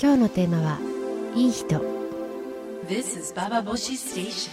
[0.00, 0.78] 今日のテーマは
[1.34, 1.80] いい人。
[2.86, 4.48] This is Baba Boshi Station.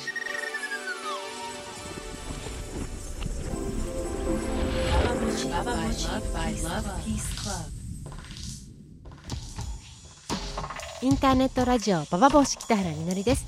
[11.03, 13.45] インターネットラジオババボシ北原みのりです。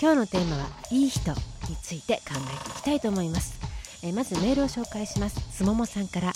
[0.00, 1.36] 今日のテーマはいい人に
[1.82, 3.58] ついて考えていきたいと思います、
[4.04, 5.40] えーまずメールを紹介します。
[5.50, 6.32] すももさんから。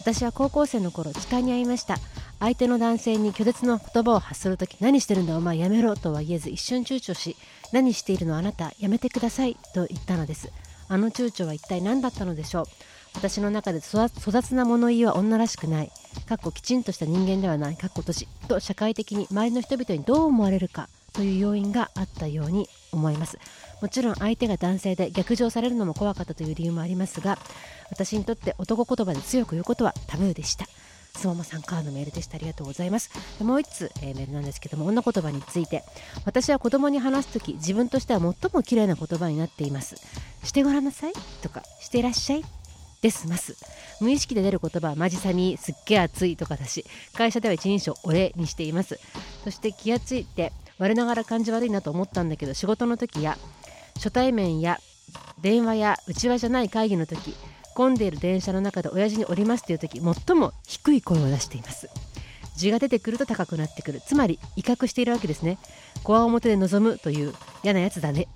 [0.00, 1.96] 私は高校生の頃痴漢に遭いました
[2.40, 7.36] 相手の男性に拒絶の言葉を発するとき何してるんだお前やめろとは言えず一瞬躊躇し
[7.70, 10.50] 何しているのあなたやめてくださいと言ったのです。
[10.88, 12.64] あの躊躇は一体何だったのでしょう。
[13.14, 15.92] 私の中で粗粗雑な物言いは女らしくない。
[16.26, 17.76] かっこきちんとした人間ではない。
[17.76, 23.38] かっこ年と社会的に周りの人々にどう思われるかという要因があったように思います。
[23.80, 27.38] もちろん相手が男性で逆上されるのも怖かったという理由もありますが
[27.90, 30.66] 私にとって男言葉で強く言うことはタブーでした。
[31.14, 32.36] 相馬さんからのメールでした。
[32.36, 33.10] ありがとうございます。
[33.42, 35.84] もう一つ、えーメールなんですけども女言葉について。
[36.24, 39.96] 私は子供に話す時自分としては最も綺麗な言葉になっています。
[40.44, 41.12] してごらんなさい。
[41.42, 42.44] とかしていらっしゃい。
[43.02, 43.56] ですます。
[44.00, 48.98] 無意識で出る言葉はマジサミすっげえ熱いとかだし会社では一人称俺にしています。
[49.44, 53.38] そして気がついて我ながら感じ悪いなと思ったんだけど仕事の時や
[53.96, 54.78] 初対面や
[55.40, 57.34] 電話や内輪じゃない会議の時
[57.80, 61.88] 混んでいる電車の中で親父におりますという時最も低い声を出しています。
[62.54, 64.02] 字が出てくると高くなってくる。
[64.06, 65.56] つまり威嚇しているわけですね。
[66.04, 67.32] こわ表で望むという
[67.64, 68.28] 嫌なやつだね。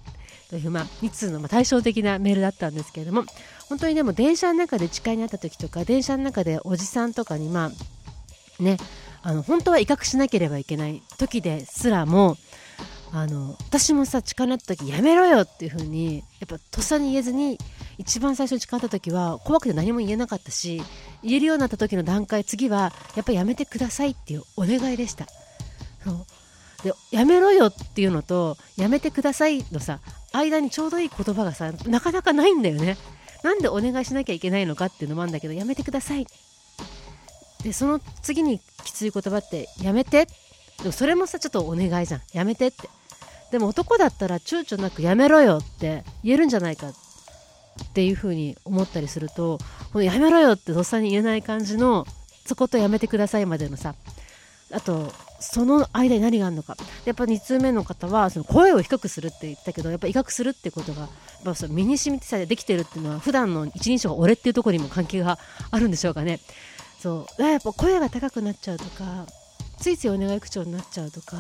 [0.49, 3.25] というまあ2通のま対照的なメールだったんですけれども
[3.69, 7.71] 本当にでも電車の中で誓いにあった時とか電車の中でおじさんとかにま
[8.61, 8.79] あね
[9.23, 12.37] あの本当は威嚇しなければいけない時ですらも
[13.13, 17.59] あの私もさ誓いにあった時やめろよっていう風にやっぱとっさに言えずに
[17.99, 20.83] 一番最初に誓った時は怖くて何も言えなかったし
[21.23, 25.27] 言えるようになった時の段階次はやっぱりやめてくださいっていうお願いでした。
[26.05, 26.27] そう。
[26.83, 30.01] でやめろよっていうのとやめてくださいのさ
[30.33, 32.97] 間にちょうどいい言葉がさなかなかないんだよね。
[33.43, 36.27] なんでお願いしなきゃいけないのかっていうのもあるんだけどやめてください。
[37.63, 40.27] でその次にきつい言葉ってやめて。
[40.79, 42.21] でもそれもさちょっとお願いじゃん。
[42.33, 42.89] やめてって。
[43.53, 46.93] でも男だったら躊躇なくやめろよって言えるんじゃないかっ
[47.83, 49.59] っていうふうに思ったりすると
[49.93, 52.07] このやめろよってとっさに言えない感じの
[52.47, 53.95] そことやめてくださいまでのさ
[54.73, 61.11] あとその間に何があるのかやっぱ2通目の方はその声を低くするって言ったけどやっぱ威嚇するってことがやっ
[61.45, 65.39] ぱその身に染みてさできてるっていうのは普段の一人称が俺っていうところにも関係が
[65.71, 66.41] あるんでしょうかね。
[66.99, 67.27] そう。
[67.27, 69.27] だからやっぱ声が高くなっちゃうとか
[69.79, 71.37] ついついお願い口調になっちゃうとか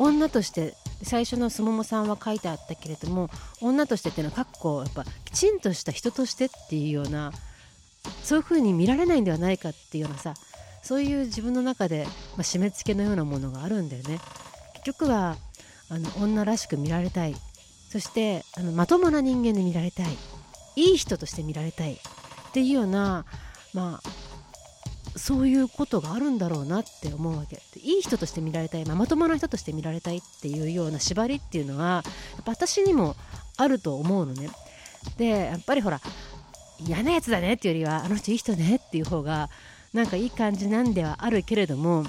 [0.00, 3.28] 女として最初のすももさんは書いてあったけれども
[3.60, 7.32] 女としてっていうのはかっこやっぱきちんとした人としてっていうような
[8.22, 10.34] そういう風に見られないんではないかっていうようなさ
[10.82, 14.18] そういう自分の中で、まあ、締め付けのようなものがあるんだよね。
[14.72, 15.36] 結局は
[15.90, 17.36] あの女らしく見られたい。
[17.90, 20.06] そしてあのまともな人間で見られたい。
[20.76, 21.92] いい人として見られたい。
[21.92, 21.96] っ
[22.52, 23.26] ていうような
[23.74, 24.10] まあ
[25.16, 27.56] そういうことがあるんだろうなって思うわけ。
[27.56, 32.02] でいい人として見られたい、まあまともな人として見られたいっていうような縛りっていうのは
[32.36, 33.16] やっぱ私にも
[33.56, 34.50] あると思うのね。
[35.16, 36.00] でやっぱりほら
[36.78, 39.50] 嫌なやつだねっていうよりはあの人いい人ねっていう方が
[39.92, 42.04] なんかいい感じなんではあるけれども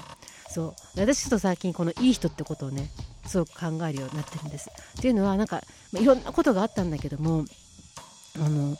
[0.48, 1.00] そう。
[1.00, 2.90] 私ちょっと最近このいい人ってことをね
[3.26, 4.70] すごく考えるようになってるんです。
[4.98, 5.62] っていうのはなんか
[5.94, 7.44] いろんなことがあったんだけども
[8.36, 8.76] あの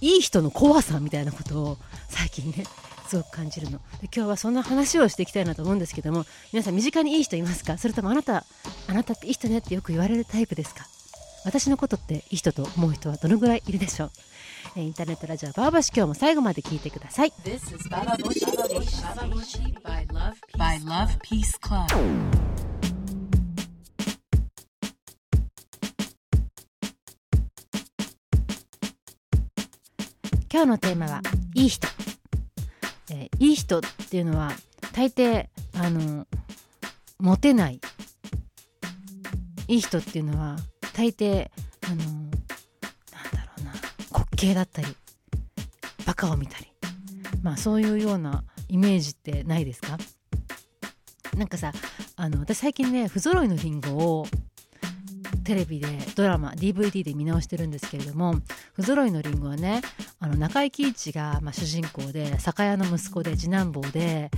[0.00, 1.78] いい人の怖さみたいなことを
[2.08, 2.64] 最近ね
[3.06, 3.78] すごく感じるの。
[4.00, 7.76] で今日はそんな話をしていきたいなと思うんですけども皆さん身近にいい人いますか？
[7.78, 8.44] それともあなた
[8.88, 10.86] あなたっていい人ねってよく言われるタイプですか？
[11.44, 14.10] 私のことっていい人と思う人はどのぐらいいるでしょう？
[14.76, 17.32] えインターネットラジオバーバシ今日も最後まで聞いてください。
[17.44, 18.68] This is Baba Boshi Baba
[19.26, 20.06] Boshi by
[20.84, 22.69] Love Peace Club.
[30.52, 31.22] 今日のテーマは
[31.54, 31.86] いい人、
[33.10, 34.50] えーいい人っていうのは
[34.92, 36.26] 大抵あの
[37.18, 37.80] モテない。
[39.68, 40.56] いい人っていうのは
[40.92, 41.48] 大抵
[41.86, 42.38] あのなんだ
[43.46, 43.72] ろうな
[44.10, 44.88] 滑稽だったり
[46.04, 46.66] バカを見たり。
[47.42, 49.98] まあそういうようなイメージってないですか？
[51.36, 51.72] なんかさ
[52.16, 54.26] あの私最近ね不揃いのリンゴを
[55.50, 58.36] テレビでドラマ DVD で見直してるんですけれども
[58.72, 59.82] 不揃いのリンゴはね
[60.20, 64.30] あの中井貴一が、まあ、主人公で酒屋の息子で次男坊で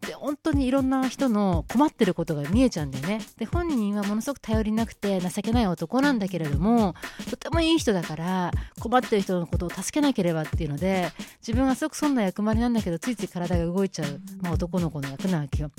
[0.00, 3.20] で本当にいろんな人の困ってることが見えちゃうんだよね。
[3.36, 6.94] で本人はものすごく頼りなくて情けない男なんだけれども
[7.28, 15.72] とてもいい人だから困ってる人のことを助けなければっていうので自分はすごくそんな役割なんだけどついつい体が動いちゃう、まあ、男の子の役なわけよ。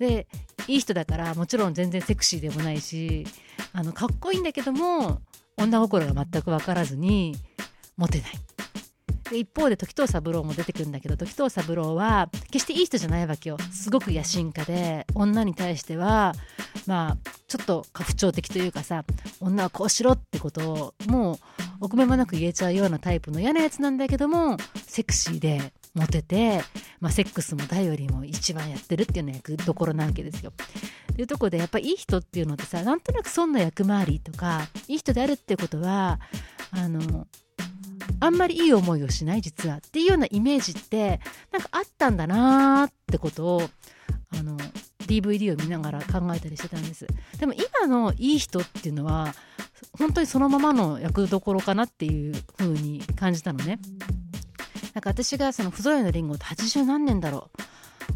[0.00, 0.26] で
[0.68, 3.26] いい人だからもちろん全然セクシーでもないし
[3.72, 5.20] あのかっこいいんだけども
[5.56, 7.36] 女心が全く分からずに
[7.96, 8.30] モテない。
[9.30, 13.58] で一方で時藤三郎も出てくるんだけど時藤三郎は決していい人じゃないわけよ。
[13.72, 16.34] すごく野心家で女に対しては
[16.86, 19.04] まあちょっと過不調的というかさ
[19.40, 21.36] 女はこうしろってことをもう
[21.80, 26.62] お米もなく言えちゃうようなタイプの嫌なやつなんだけどもセクシーでモテて、
[27.00, 30.52] まあ、セックスも誰よりも一番やってるっていうのが役どころなわけですよ。
[31.14, 36.20] というとこでやっぱりいい人っていうのってさなんとなく損な役回りとかいい人であるってことは
[36.70, 37.26] あの
[38.20, 39.78] あんまりいい思いをしない実は。
[39.78, 41.20] っていうようなイメージって
[41.50, 43.62] なんかあったんだなーってことを
[44.38, 44.58] あの
[45.06, 47.06] DVD を見ながら考えたりしてたんです。
[47.38, 49.34] でも今のいい人っていうのは
[49.98, 53.78] 本当にそのままの役どころかなっていう風に感じたのね。
[54.96, 57.62] なんか私がその「不揃いのリンゴ」って80何年だろう。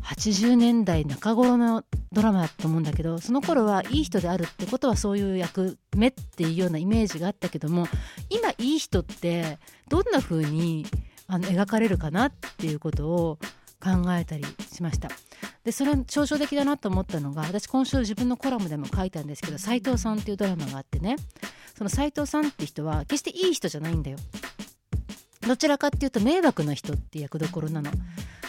[0.03, 7.87] 80年代中頃のドラマだと思うんだけどその頃はいい人であるってことはそういう役目っていうようなイメージがあったけども
[8.31, 10.87] 今いい人ってどんな風に
[11.27, 13.38] あの描かれるかなっていうことを
[13.83, 15.11] 考えたりしました。
[15.65, 21.17] でそれ象徴的だなと思ったのが私今週自分のコラムでも書いたんですけど斎藤さんっていうドラマがあってね。
[21.76, 24.19] その斎藤さんって人は決していい人じゃないんだよ。
[25.46, 27.90] どちらかっていうと迷惑な人って役どころなの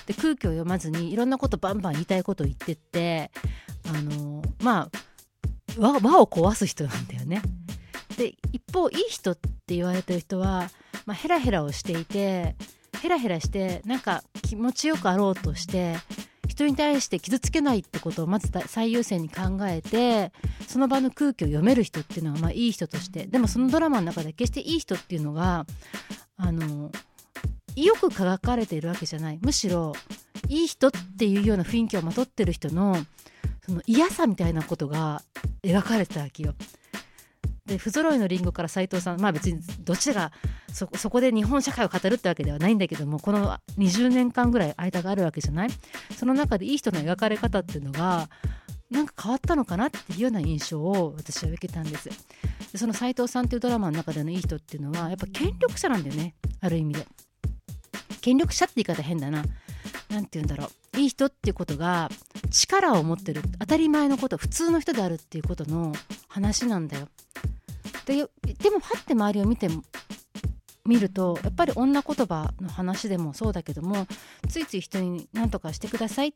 [0.05, 3.31] で空気を読まずにいろんなことバンバン言いたいことを言ってって
[3.87, 4.89] あのまあ
[5.77, 7.41] 輪輪を壊す人なんだよね。
[8.17, 10.69] で一方いい人って言われてる人は、
[11.05, 12.55] まあ、ヘラヘラをしていて
[13.01, 15.95] ヘラヘラしてなんか気持ちよくあろうとして
[16.47, 20.31] 人に対して傷つけないってことをまず最優先に考えて
[20.67, 25.65] その場の空気を読める人っていうのはまあいい人としてでもそのドラマの中で決していい人っていうのが
[26.43, 26.91] あの
[27.75, 29.93] よく描かれているわけじゃないむしろ
[30.49, 32.97] いい人っていうような雰囲気をまとってる人の
[33.65, 35.21] その嫌さみたいなことが
[35.63, 36.53] 描かれてたわけよ。
[37.65, 40.31] で不揃いのリンゴから斎藤さんまあ別にどっちが
[40.73, 45.69] そそこで日本社会を語るってわけではないんだけどもこの20年間ぐらい間があるわけじゃない？
[46.17, 48.29] その中でいい人の描かれ方っていうのが
[48.91, 52.09] なんか変わったのかなっていうような印象を私は受けたんです。
[52.75, 56.35] その斎藤さんっていうドラマの中でのいい人っていうのはやっぱ権力者なんだよね。
[56.59, 57.07] ある意味で。
[58.19, 59.43] 権力者って言い方変だな。
[60.09, 60.97] 何て言うんだろう。
[60.99, 62.09] いい人っていうことが
[62.49, 65.93] 力を持ってる当たり前のこと普通の人であるっていうことの
[66.27, 67.07] 話なんだよ。
[68.05, 69.69] ででもパッて周りを見て
[70.85, 74.07] 見るとやっぱり女言葉の話でもそうだけども
[74.49, 76.33] ついつい人に何とかしてくださいっ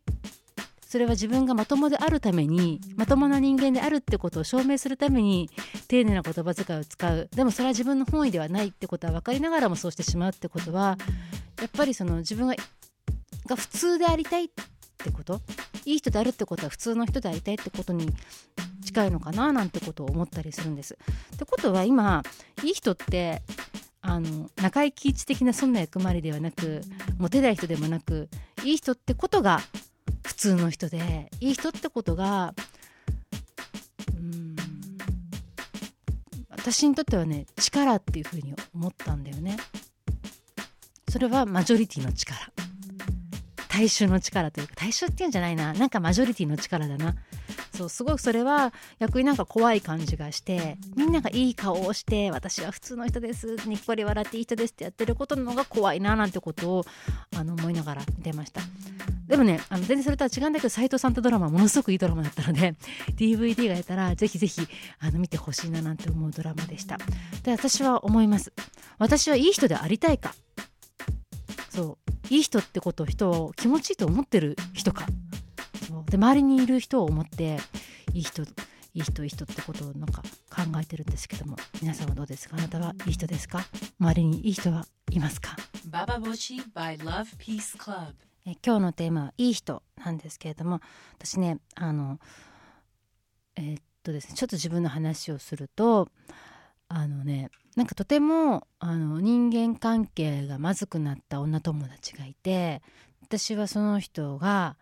[0.96, 5.50] それは自分がまともであるためにまともな人間であるってことを証明するために
[5.90, 10.98] 丁寧な言葉遣いを使うでもそれは自分の本意ではないってことは分かりながらもそうしてしまうってことは
[11.60, 12.56] やっぱりその自分が
[13.46, 14.48] が普通でありたいっ
[14.98, 15.42] てこと
[15.84, 18.08] いい人であるってことは普通の人でありたいってことに
[18.86, 20.98] 近いのかななんてことを思ったりするんです。
[21.34, 22.24] ってことは今
[22.64, 23.42] いい人って
[24.02, 26.84] あの中井貴一的なそんな役回りではなく
[27.18, 28.30] モテない人でもなく
[28.64, 29.60] いい人ってことが
[30.26, 32.54] 普通の人でいい人ってことが
[34.18, 34.56] うん
[36.50, 39.58] 私にとってはね力っていうふうに思ったんだよね。
[41.10, 42.38] それはマジョリティの力。
[43.70, 45.74] 大衆の力というか大衆っていうんじゃないな。
[45.74, 47.16] なんかマジョリティの力だな。
[47.76, 53.58] そうすごくそれは逆になんか怖い感じがしてみんながいい顔をして私は普通の人です。
[53.68, 56.86] にっこり笑っていい人ですってやってることの方が怖いななんてことを
[57.38, 58.62] あの思いながら見てました。
[59.28, 62.76] でもねあの全然それとは違うんだけど斎藤さんとドラマものすごくいいドラマだったので
[63.18, 64.62] DVD がやったらぜひぜひ
[65.00, 66.98] あの見てほしいななんて思うドラマでした。
[67.44, 68.54] で私は思います。
[69.00, 70.34] 私はいい人でありたいか。
[71.70, 71.98] そ
[72.30, 72.34] う。
[72.34, 75.06] いい人ってことを人を気持ちいいと思ってる人か。
[75.88, 76.10] そう。
[76.10, 77.58] で周りにいる人を思って
[78.14, 78.48] いい人い
[78.94, 81.58] い人いい人ってことをなんか考えてるんですけども。
[81.82, 82.56] 皆さんはどうですか？
[82.58, 83.66] あなたはいい人ですか？
[84.00, 85.56] 周りにいい人はいますか
[85.90, 88.14] ？Bababoshi by Love Peace Club.
[88.64, 90.80] 今日のテーマはいい人なんですけれども
[91.18, 92.20] 私ねあの
[93.56, 96.10] えーっとですねちょっと自分の話をすると
[96.88, 102.82] あのねなんかとてもあの人間関係がまずくなった女友達がいて
[103.24, 104.78] 私はその人が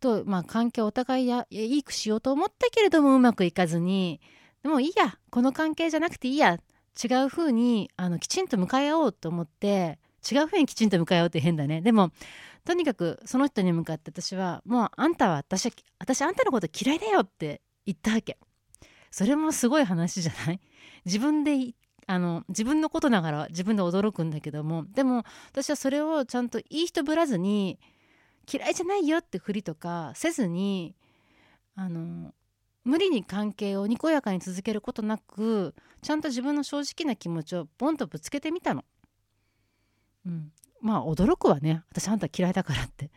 [0.00, 4.20] と、まあ、関係をお互いやいいくしようと思ったけれどもうまくいかずに
[4.62, 6.58] でもいいやこの関係じゃなくていいや
[7.02, 9.98] 違う風にあにきちんと向かい合おうと思って
[10.30, 11.80] 違う風にきちんと向かい合おうって変だね。
[11.80, 12.10] でも
[12.68, 18.36] とにかくその人に向かって私はもうあんたは私私あんたのこと嫌いだよって言ったわけ。
[19.10, 20.60] それもすごい話じゃない？
[21.06, 21.72] 自分で
[22.06, 24.84] あの自分のことながら自分で驚くんだけども。
[24.92, 27.80] でも私はそれをちゃんといい人ぶらずに
[28.52, 30.94] 嫌いじゃないよってふりとかせずに
[31.74, 32.34] あの
[32.84, 38.84] 無理に関係をにこやかに続けることなくちゃんと自分の正直な気持ちをボンとぶつけてみたの。
[40.26, 41.82] うん、まあ驚くわね。
[41.90, 43.10] 私あんた嫌いだからって。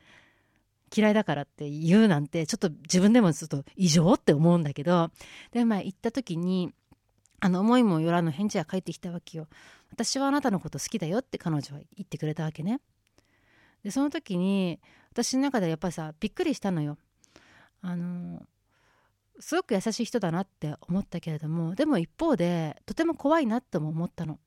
[0.95, 5.09] 嫌いだからって言うなんてちょっと自分でもちょっと異常って思うんだけど。
[5.51, 6.73] でまあ行った時に
[7.39, 9.47] あの思いもよらぬ返事が返ってきたわけよ。
[9.91, 12.81] 私はあなたのこと好きだよって彼女は言ってくれたわけね。
[13.83, 14.79] でその時に
[15.11, 16.97] 私の中でやっぱりさびっくりしたのよ。
[17.81, 18.43] あの
[19.39, 24.39] すごく優しい人だなって思ったけれどもでも一方でとても怖いなっても思ったの。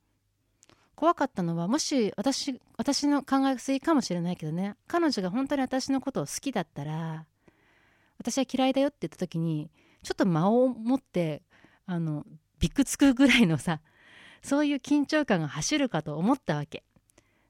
[1.04, 4.75] 怖かったのはもし私私の考えすぎかもしれないけどね。
[4.87, 7.26] 彼女が本当に私のことを好きだったら
[8.16, 9.70] 私は嫌いだよって言った時に
[10.02, 11.42] ちょっと間を持って
[11.84, 12.25] あの
[12.58, 13.82] びくつくぐらいのさ
[14.42, 16.84] そういう緊張感が走るかと思ったわけ。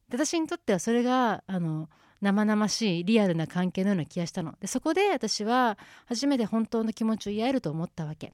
[0.09, 1.89] で私にとってはそれがあの
[2.21, 4.57] 生々しいリアルな関係のような気がしたの。
[4.59, 8.33] でそこで私は初めて本当の気持ちを言えると思ったわけ。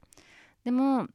[0.64, 1.08] でも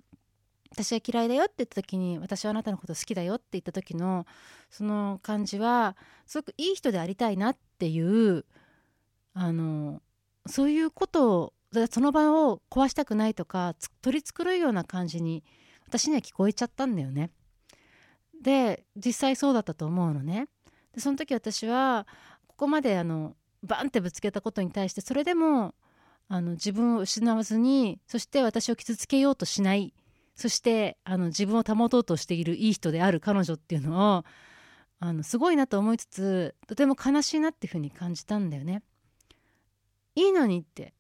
[0.76, 4.26] 私は嫌いだよって言った時に私はあなたのこと好きだよって言った時の
[4.70, 8.46] その感じはすごくいい人でありたいなっていう
[9.34, 10.02] あの
[10.48, 11.54] そういうことを
[11.90, 15.44] その場を壊したくないとか取り繕うような感じに
[15.88, 17.32] 私には聞こえちゃったんだよね。
[18.42, 20.48] で実際そうだったと思うのね。
[20.94, 22.06] でその時私は
[22.48, 25.74] ここまであのバンってぶつけたことに対してそれでも
[26.28, 29.94] あの自分を失わずにそして私を傷つけようとしない
[30.36, 34.26] そしてあの自分を保とうとしているいい人である彼女っていうのを
[35.00, 38.84] あのすごいなと思いつつとても悲しいなっていうふうに感じたんだよね。
[40.16, 40.94] いいのにって。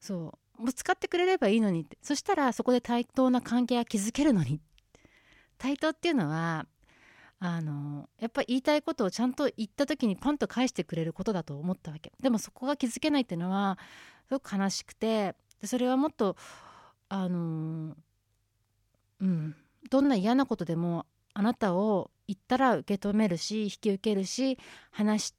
[0.00, 0.64] そう。
[0.64, 1.98] ぶつかってくれればいいのにって。
[2.02, 4.60] そしたらそこで対等な関係が築けるのに
[5.58, 6.66] 対等っていうのは
[7.38, 12.12] あのやっぱり言いたいことをちゃんと言った時にパンと返してくれることだと思ったわけ。
[12.22, 13.78] でもそこが気づけないっていうのは
[14.28, 15.34] すごく悲しくて。
[15.64, 16.36] それはもっと
[17.14, 17.94] あの
[19.20, 19.54] うん。
[19.90, 21.04] どんな嫌なことでも
[21.34, 24.58] あなたを言ったら受け止めるし引き受けるし
[24.90, 25.34] 話し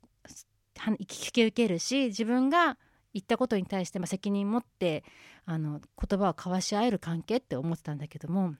[0.99, 2.77] 引き受けるし自分が
[3.13, 5.03] 言ったことに対して、ま、責任持って
[5.45, 8.53] あの言葉を交わし合える関係って思ってたんだけども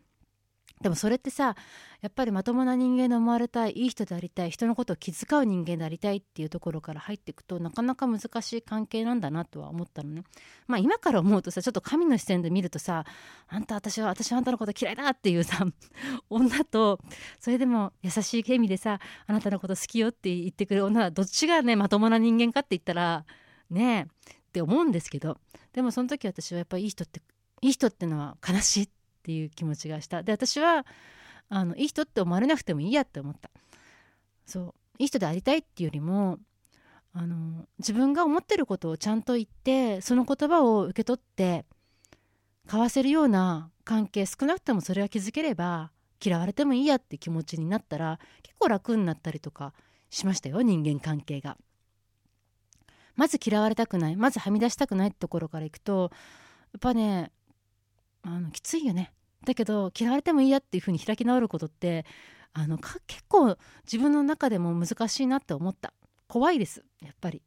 [0.81, 1.55] でもそれってさ
[2.01, 10.23] やっぱりまともな人間で思われたいいい人でありたい人のことを気遣う人間でありたいっていうところから入っていくとなかなか難しい関係なんだなとは思ったのね。
[10.67, 13.05] まあ今から思うとさちょっと神の視線で見るとさ
[13.47, 15.65] あんた私は私はあんたのこと嫌いだっていうさ
[16.29, 16.99] 女と
[17.39, 23.25] それでも優しい意味でさあなたのこと好きよって言ってくる女はどっちがねまともな人間かって言ったら
[23.69, 25.37] ねえって思うんですけど
[25.71, 27.21] でもその時私はやっぱりいい人って
[27.61, 30.21] いい人ってのは悲しいってっていう気持ちがした。
[30.21, 30.85] で私は
[31.47, 33.49] あのいい人って思われなくてもいいやって思った。
[34.45, 34.73] そう。
[34.99, 36.39] いい人でありたいっていうよりも
[37.13, 41.65] あの自分が思ってることをちゃんと言ってその言葉を受け取って
[42.65, 45.91] 交わせるような関係少なくともそれは気づければ
[46.23, 49.73] 嫌われてもいいやって気持ちになったら結構楽になったりとか
[50.09, 51.57] しましたよ人間関係が。
[53.15, 54.15] まず嫌われたくない。
[54.15, 56.09] まずはみ出したくないってところからいくと
[56.73, 57.31] やっぱね
[58.23, 59.12] あのきついよね。
[59.45, 62.05] だけど嫌われてもいいやっていうふうに開き直ることって
[62.53, 65.93] あの結構自分の中でも難しいなって思った。
[66.27, 66.83] 怖いです。
[67.01, 67.41] やっぱり。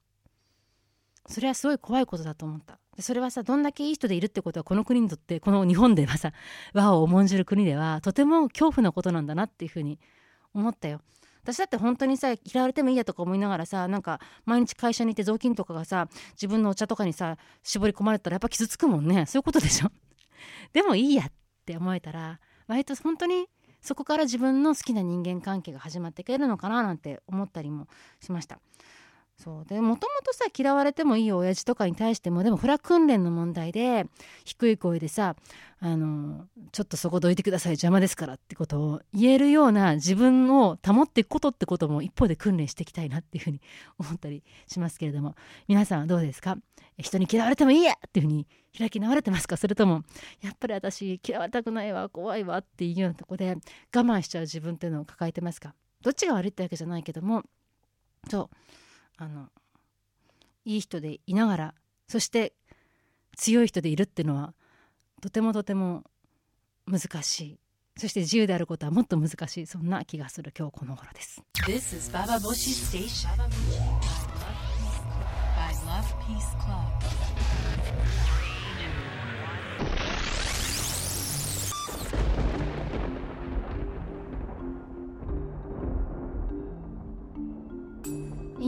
[1.29, 2.79] それはすごい怖いことだと思った。
[2.97, 6.33] でそれはさどんだけいい人でいるってことはこの国にとってこの日本ではさ
[6.73, 9.99] 和を重んじる国ではとても恐怖なことなんだなっていうふうに
[10.55, 11.01] 思ったよ。
[11.43, 19.27] 私だって本当にさ嫌われてもいいやとか思いながらさなんか毎日会社にいて雑巾とかがさ自分のお茶とかにさ絞り込まれたらやっぱ傷つくもんね。
[19.27, 19.91] そういうことでしょ？
[20.73, 21.33] でもいいやっ
[21.67, 23.49] って思えたら割と本当に
[23.83, 27.89] そこから自分の好きな人間関係が始まってくれるのかななんて思ったりも
[28.21, 28.61] しました。
[29.43, 29.65] そう。
[29.67, 34.07] でもともとさ嫌われてもいい親父とかに対してもでもこれは訓練の問題で
[34.45, 35.37] 低い声でさ
[35.79, 43.61] あのちょっとそこどいてください邪魔ですからってことを言えるような自分を保っていくことってことも一方で訓練していきたいなっていうふうに
[43.99, 45.35] 思ったりしますけれども。
[45.69, 46.57] 皆さんはどうですか？
[46.99, 48.47] 人に嫌われてもいいやっていうふうに
[48.79, 49.59] 開き直れてますか？
[49.59, 50.03] それとも
[50.41, 55.75] やっぱり私嫌われたくないわ怖いわっていうようなとこで我慢しちゃう自分っていうのを抱えてますか？
[56.01, 57.43] どっちが悪いってわけじゃないけども。
[58.31, 58.57] そう。
[59.19, 59.49] あの
[60.65, 61.75] いい人でいながら
[62.09, 62.53] そして
[63.37, 64.55] 強い人でいるっていうのは
[65.21, 66.05] とてもとても
[66.87, 67.59] 難しい。
[67.99, 69.67] そして自由であることはもっと難しい。
[69.67, 70.53] そんな気がする。
[70.57, 71.43] 今日この頃です。
[71.67, 73.29] This is Baba Boshi Station.
[75.57, 77.36] By Love Peace Club.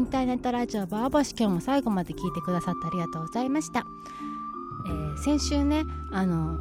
[0.08, 3.84] ターネットラジオバーボシ今日も最後まで聞いてくださってありがとうございました。
[4.86, 6.58] えー、先週ねあの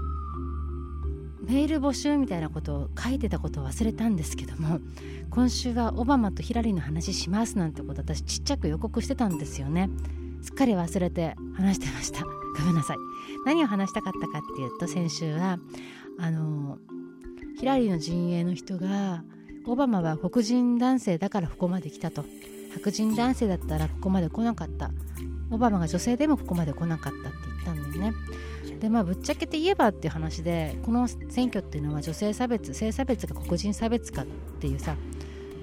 [1.46, 4.82] メール募集みたいなことを書いてたことを忘れたんですけども
[5.30, 9.89] 今週はオバマとヒラリーの話しますなんてこと私ちっちゃく予告してたんですよね。
[10.42, 12.25] すっかり忘れて話してました。
[12.60, 12.98] ごめんなさい。
[13.46, 15.58] 何を話したかったかっていうと先週は
[16.20, 16.80] あの
[17.58, 19.24] ヒラリーの陣営の人が
[19.66, 22.25] オバマは黒人男性だからここまで来たと。
[22.77, 24.91] 白人男性だったらここまで来なかった。
[25.50, 28.13] オバマが女性でもここまで来なかったって言ったんだよね。
[28.79, 34.25] でまあぶっちゃけて言えばっていう話でこの選挙っていうのは女性差別性差別か黒人差別かっ
[34.60, 34.96] ていうさ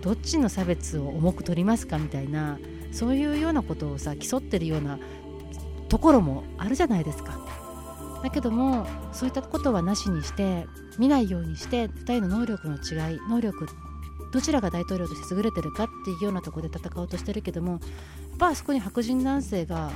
[0.03, 2.59] どっちの差別を重く取りますかみたいな
[2.93, 4.99] そういうようなことをさ競ってるような
[5.89, 7.39] ところもあるじゃないですか。
[8.23, 10.67] だけどもそういったことはなしにして
[10.99, 13.69] 見ないようにして2人の能力の違い能力
[14.35, 17.81] どちらが大統領として優れてるかっていうようなところで戦おうとしてるけどもやっ
[18.37, 19.93] ぱあそこに白人男性が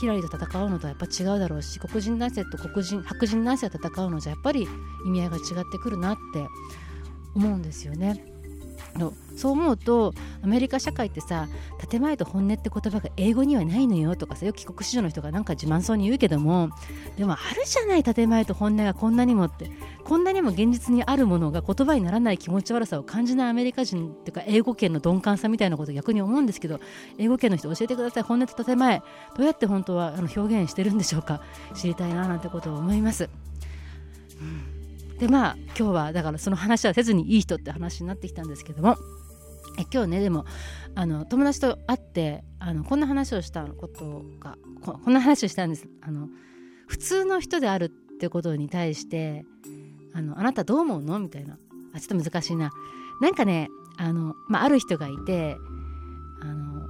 [0.00, 4.68] ヒラリーと戦うのとはやっぱ違うだろうし黒人男性と黒人白人男性が戦うのじゃやっぱり
[5.04, 6.46] 意味合いが違ってくるなって
[7.34, 8.24] 思うんですよね。
[8.96, 9.12] の。
[9.36, 11.48] そう思うとアメリカ社会ってさ
[11.88, 16.70] 建前と本音って言葉が英語にはないのよとかさよく帰国子女の人がなんか自慢そうに言うけども
[17.16, 19.70] でもあるじゃない建前と本音がこんなにもって
[20.02, 26.80] こんなにも現実にあるものが言葉にならない気持ち悪さを感じないアメリカ人っていうか英語圏の鈍感さみたいなこと逆に思うんですけど
[27.16, 28.22] 英語圏の人教えてください。
[28.24, 29.02] 本音と建前。
[29.36, 31.42] どうやって本当はあの表現してるんでしょうか。
[31.74, 33.28] 知りたいななんてことを思います。
[35.18, 38.96] でまあ今日はだからその話はせずにいい人って話になってきたんですけども。
[39.78, 40.44] え今日ねでも
[40.96, 45.86] あの友達と会ってあのこんな話をしたことがここんな話をしたんです。
[46.00, 46.28] あの
[46.88, 49.44] 普通の人であるってことに対して
[50.14, 51.20] あのあなたどう思うの？
[51.20, 51.58] みたいな。
[51.94, 52.72] あちょっと難しいな。
[53.20, 55.56] なんかねあの、まあ、ある人がいて
[56.42, 56.86] あの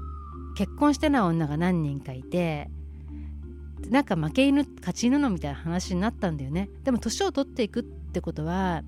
[0.56, 2.70] 結婚してない女が何人かいて
[3.90, 6.70] なんか負け犬勝ち犬のみたいな話になったんだよね。
[6.84, 8.82] でも年を取っていくっってことは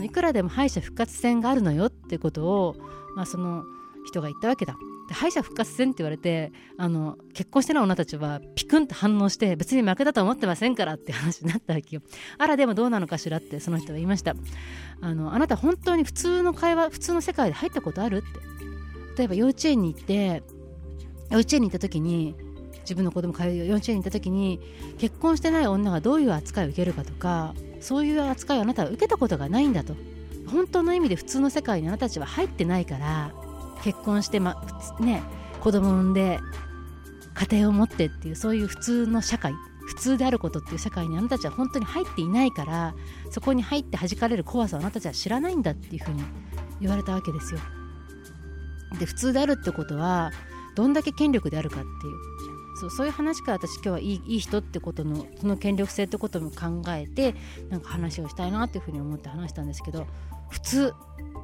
[0.00, 2.76] いくらでも敗者復活戦があるのよってことを、
[3.16, 3.64] まあ、その
[4.06, 4.76] 人が言ったわけだ。
[5.08, 12.02] で敗者復活戦って言われてあの結婚してない女たちはピクンと反応して別に負けたと思ってませんからって話になったわけよ。
[12.38, 14.34] あらでもどうなのかしらってその人は言いました。
[15.00, 18.26] あのあなた本当に普通の会話普通の世界で入ったことあるって
[19.16, 20.42] 例えば幼稚園に行って
[21.30, 22.34] 幼稚園に行った時に
[22.80, 24.60] 自分の子供通う幼稚園に行った時に
[24.98, 29.94] 結婚してない女がどういう扱いを受けるかとかそういう扱いをあなたは受けたことがないんだと
[30.50, 33.32] 本当の意味で普通の世界にあなたたちは入ってないから
[33.82, 34.62] 結婚して、ま
[35.00, 35.22] ね、
[35.60, 36.40] 子供産んで
[37.34, 39.52] 家庭を持ってっていうそういう普通の社会
[39.86, 42.94] 普通であることっていう社会にあなたたちは本当に入っていないから
[43.30, 46.24] そこに入って弾かれる怖さをあなたたちは知らないんだっていうふうに
[46.80, 47.60] 言われたわけですよ。
[48.98, 50.32] で普通であるってことは
[50.74, 52.35] どんだけ権力であるかっていう
[52.76, 57.34] そうそういう話から私今日はいいいい人ってことのその権力性ってことも考えて
[57.70, 60.06] なんか話をしたいなっていうふうに思って話したんですけど
[60.50, 60.94] 普通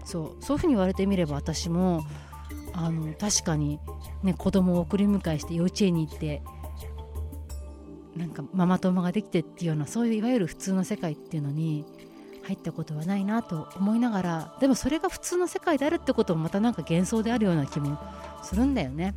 [0.04, 2.04] そうそういうふうに言われてみれば私も
[2.74, 3.80] あの確かに、
[4.22, 6.42] ね、子供を送り迎えして幼稚園に行って
[8.16, 11.86] なんかママ友ができてっていうようなそういういわゆる普通の世界っていうのに
[12.44, 17.98] 入ったことはないなと思いながらでもそれが普通の世界であるってこともまたなんか幻想であるような気も
[18.42, 19.14] するんだよね。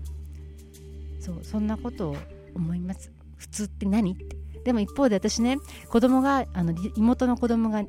[1.25, 2.17] そうそんなことを
[2.53, 3.11] 思います。
[3.35, 4.37] 普通って何って。
[4.63, 5.57] でも一方で私ね
[5.89, 7.81] 子供があの妹の子供が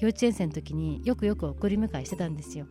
[0.00, 2.66] 幼稚園生の時によくよく送り迎えしてたんですよ。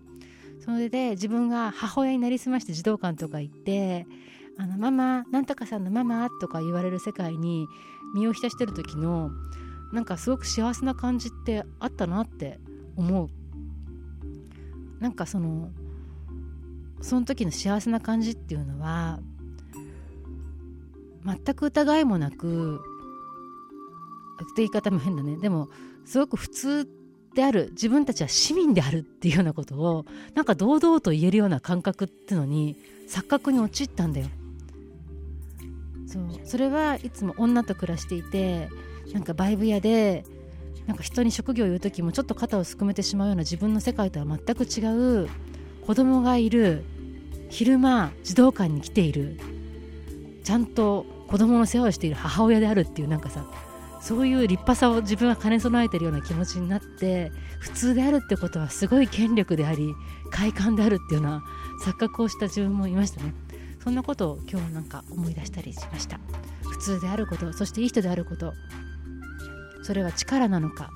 [0.63, 4.07] それで自分が母親になりすまして児童館とか行って
[4.57, 7.67] 「あのママなんとかさんのママ」とか言われる世界に
[8.15, 9.29] 身を浸してる時の
[9.91, 12.61] なんかすごく幸せな感じってあったなって
[12.95, 13.27] 思う。
[15.01, 15.69] なんかその
[17.01, 19.19] その時の幸せな感じっていうのは
[21.25, 22.81] 全く疑いもなく
[24.43, 25.37] って言い方も変だね。
[25.37, 25.69] でも
[26.05, 26.89] すごく普通
[27.33, 30.05] である自分たちは市民であるっていうようなことを
[30.35, 32.75] なんか堂々と言えるような感覚っていうのに
[33.09, 34.27] 錯覚に陥ったんだよ。
[36.07, 38.69] そうそれはいつも女と暮らしていて
[39.13, 40.25] なんかバイブ屋で
[40.85, 45.29] なんか人に職業を言う時もちょっと肩をすくめてしまうような自分の世界とは全く違う
[45.85, 46.83] 子供がいる
[47.49, 49.39] 昼間児童館に来ている
[50.43, 53.43] ちゃんと子供の世話をしている母親であるっていうなんかさ
[53.99, 59.95] そういう立派さを自分は兼ね備えてるような気持ちになって普通であるってことはすごい権力であり
[60.29, 61.43] 快感であるっていうような
[61.83, 63.33] 錯覚をした自分もいましたね。
[63.83, 66.19] そんなことを今日なんか思い出したりしました。
[66.69, 68.53] 普通であることそしていい人であること。
[69.81, 70.91] それは力なのか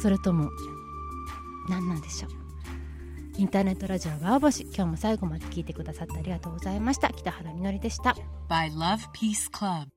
[0.00, 0.48] それとも
[1.68, 2.45] 何なんでしょう。
[3.38, 7.10] インターネットラジオわおぼし今日も最後まで聞いてくださってありがとうございました。
[7.10, 8.16] 北原みのりでした。
[8.48, 9.95] By Love Peace Club